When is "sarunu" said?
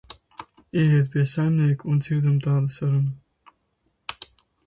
2.77-4.27